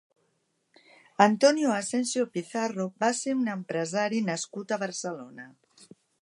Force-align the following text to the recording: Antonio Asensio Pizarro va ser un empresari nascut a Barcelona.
Antonio 1.25 1.73
Asensio 1.81 2.25
Pizarro 2.37 2.87
va 3.05 3.11
ser 3.19 3.37
un 3.43 3.53
empresari 3.57 4.23
nascut 4.31 4.75
a 4.75 4.81
Barcelona. 4.87 5.47